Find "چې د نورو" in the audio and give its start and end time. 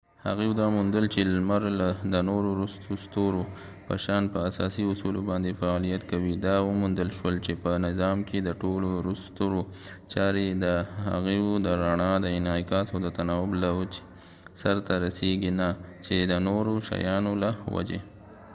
16.05-16.73